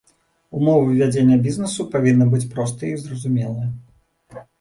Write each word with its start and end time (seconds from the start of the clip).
Умовы 0.59 0.95
вядзення 1.01 1.35
бізнесу 1.47 1.85
павінны 1.95 2.27
быць 2.31 2.47
простыя 2.55 2.91
і 2.95 3.01
зразумелыя. 3.03 3.69